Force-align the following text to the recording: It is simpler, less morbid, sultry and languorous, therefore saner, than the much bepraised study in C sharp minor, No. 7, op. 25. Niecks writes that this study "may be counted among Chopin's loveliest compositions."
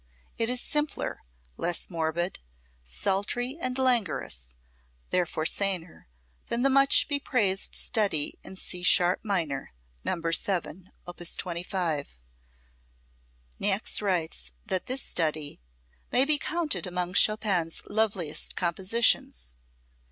It 0.39 0.49
is 0.49 0.59
simpler, 0.59 1.21
less 1.57 1.87
morbid, 1.87 2.39
sultry 2.83 3.59
and 3.61 3.77
languorous, 3.77 4.55
therefore 5.11 5.45
saner, 5.45 6.07
than 6.47 6.63
the 6.63 6.71
much 6.71 7.07
bepraised 7.07 7.75
study 7.75 8.39
in 8.43 8.55
C 8.55 8.81
sharp 8.81 9.23
minor, 9.23 9.73
No. 10.03 10.19
7, 10.31 10.91
op. 11.05 11.19
25. 11.23 12.17
Niecks 13.59 14.01
writes 14.01 14.51
that 14.65 14.87
this 14.87 15.03
study 15.03 15.61
"may 16.11 16.25
be 16.25 16.39
counted 16.39 16.87
among 16.87 17.13
Chopin's 17.13 17.83
loveliest 17.87 18.55
compositions." 18.55 19.53